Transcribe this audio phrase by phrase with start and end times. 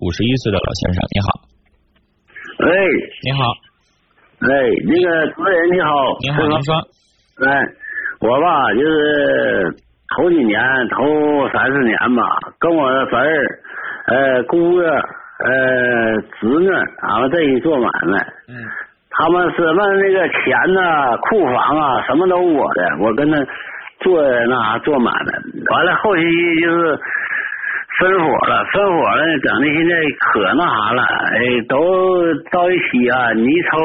[0.00, 1.28] 五十一岁的老先生，你好。
[2.66, 2.70] 喂，
[3.24, 3.40] 你好。
[4.42, 4.50] 哎，
[4.86, 5.90] 那个主持人你好。
[6.20, 6.74] 你好，您说。
[7.46, 7.62] 哎，
[8.20, 9.74] 我吧，就是
[10.16, 10.60] 头几年，
[10.90, 12.22] 头三四年吧，
[12.58, 13.60] 跟我的侄儿、
[14.06, 16.68] 呃姑爷、呃侄女，
[17.08, 18.18] 俺们在一起做买卖。
[18.48, 18.54] 嗯。
[19.14, 23.36] 他们是问那个钱呐、库房啊，什么都我的，我跟他
[24.00, 25.32] 做那啥做买卖。
[25.70, 26.22] 完了后期
[26.62, 26.98] 就是
[28.02, 31.78] 分伙了，分伙了，整的现在可那啥了，哎，都
[32.50, 33.78] 到一起啊，你一瞅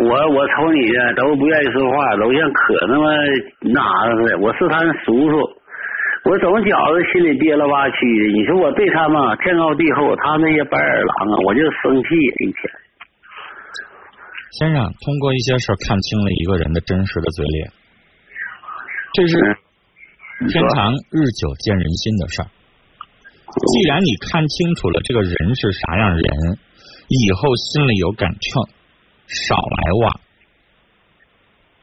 [0.00, 3.12] 我，我瞅你的，都不愿意说话，都像可那么
[3.60, 4.38] 那啥似的。
[4.38, 5.36] 我是他的叔叔，
[6.24, 8.32] 我总觉着心里憋了吧屈的。
[8.32, 12.56] 你说我对他们天高地厚，他那些白眼狼啊，我就生气一天。
[14.52, 17.68] 先生，通过一些事儿看清了一个人的真实的嘴脸，
[19.12, 19.36] 这是
[20.48, 22.48] 天长日久见人心的事儿。
[23.52, 26.58] 既然你看清楚了这个人是啥样人，
[27.08, 28.68] 以后心里有杆秤，
[29.28, 30.20] 少来往。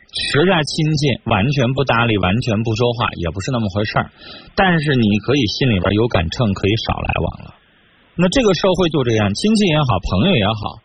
[0.10, 4.10] 实在亲近，完全不搭理，完全不说话，也不是那么回事儿。
[4.56, 7.56] 但是你可以心里边有杆秤，可以少来往了。
[8.16, 10.82] 那这个社会就这样，亲戚也好，朋友也好。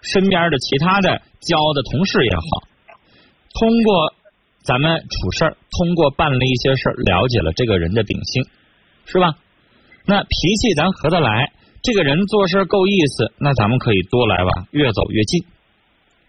[0.00, 2.68] 身边的其他的交的同事也好，
[3.52, 4.14] 通过
[4.62, 8.46] 咱们处事儿，通过办了一些事儿，了解了这个人的秉性，
[9.04, 9.36] 是吧？
[10.06, 10.30] 那脾
[10.62, 15.44] 气咱合得来，这个人做事够意思，那咱们可以多来往，越走越近，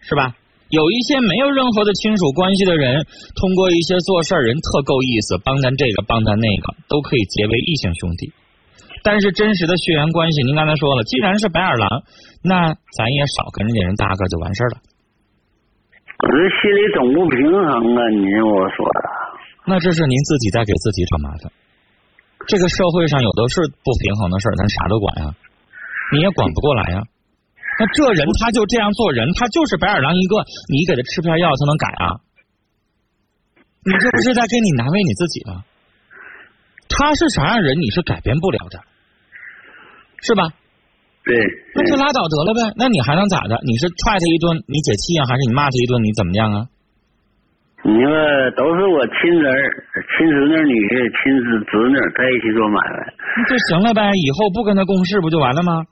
[0.00, 0.34] 是吧？
[0.68, 3.06] 有一些没有任何的亲属关系的人，
[3.40, 8.32] 通过一些做事儿人特够意思，帮咱这个帮咱那个，都可以结为异姓兄弟。
[9.02, 11.88] 但是真实的血缘关系，您刚才说了，既然是白眼狼，
[12.42, 14.76] 那咱也少跟人家人搭个就完事儿了。
[16.18, 18.10] 我这心里总不平衡啊！
[18.10, 19.00] 你我说的，
[19.64, 21.52] 那这是您自己在给自己找麻烦。
[22.48, 25.34] 这个社会上有的是不平衡的事儿，咱啥都管呀，
[26.12, 27.04] 你也管不过来呀。
[27.78, 30.34] 那这人他就这样做人，他就是白眼狼一个，
[30.72, 32.24] 你给他吃片药他能改啊？
[33.84, 35.62] 你这不是在给你难为你自己吗？
[36.88, 38.80] 他是啥样人，你是改变不了的，
[40.24, 40.48] 是吧？
[41.22, 41.36] 对，
[41.76, 42.72] 那就拉倒得了呗。
[42.76, 43.60] 那你还能咋的？
[43.62, 45.28] 你是踹他一顿，你解气啊？
[45.28, 46.66] 还是你骂他一顿，你怎么样啊？
[47.86, 48.10] 你说
[48.58, 49.54] 都是我亲侄儿、
[50.10, 52.98] 亲侄女、女婿、亲侄侄女在一起做买卖，
[53.38, 54.02] 那就行了呗。
[54.18, 55.86] 以后不跟他共事不就完了吗？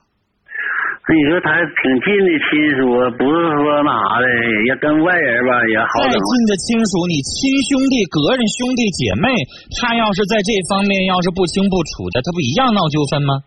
[1.06, 4.26] 你说他挺近的亲属，不是说那啥的，
[4.66, 9.30] 也跟外人吧也好再近的亲属，你亲兄弟、隔人兄弟姐妹，
[9.78, 13.38] 他要是在这方面要是不清不楚的，他不一样闹纠纷吗？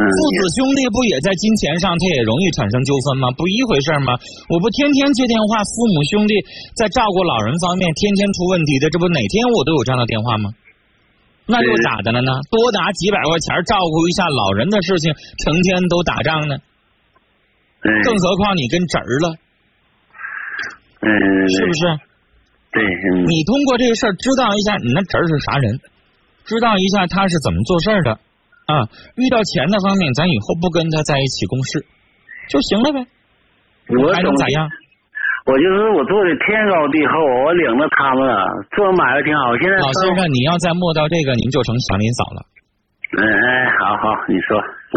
[0.00, 3.28] 父子兄弟不也在金钱上，他也容易产生纠纷吗？
[3.36, 4.16] 不一回事吗？
[4.48, 6.32] 我不天天接电话，父母兄弟
[6.74, 10.50] 在照顾老人方面天天出问题的，这不哪天我都有这样的电话吗？
[11.46, 12.30] 那又咋的了呢？
[12.50, 15.12] 多拿几百块钱照顾一下老人的事情，
[15.44, 16.56] 成天都打仗呢。
[17.82, 19.34] 更何况你跟侄儿了，
[21.00, 21.08] 嗯，
[21.48, 21.80] 是不是？
[22.70, 22.84] 对，
[23.26, 25.80] 你通过这个事儿知道一下你那侄儿是啥人，
[26.44, 28.20] 知道一下他是怎么做事的
[28.70, 28.88] 啊。
[29.16, 31.84] 遇到钱的方面，咱以后不跟他在一起共事
[32.48, 32.98] 就行了呗。
[33.90, 34.68] 我还能咋样？
[35.46, 38.22] 我就是我做的天高地厚，我领着他们
[38.76, 39.56] 做买卖挺好。
[39.58, 42.40] 现在老先生，你要再摸到这个，您就成祥林嫂了。
[43.18, 43.42] 嗯，哎，
[43.80, 44.60] 好好，你说，
[44.94, 44.96] 嗯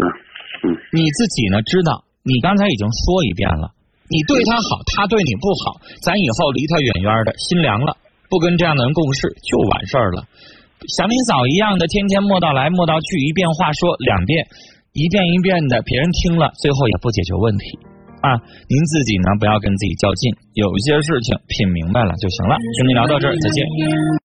[0.62, 0.76] 嗯。
[0.92, 1.58] 你自己呢？
[1.66, 2.04] 知道？
[2.22, 3.72] 你刚才已经说一遍了。
[4.06, 7.96] 你对他好，他对你不好，咱以后离他远远的，心凉了，
[8.28, 10.22] 不跟这样的人共事就完事儿了。
[10.88, 14.46] 祥林嫂一样的，天天磨到来磨到去，一遍话说两遍，
[14.92, 17.78] 一遍一遍的，别人听了最后也不解决问题。
[18.24, 22.56] 啊，您自己呢，不要跟自己较劲，有一些事情品明白了就行了。
[22.78, 23.66] 兄弟聊到这儿，再见。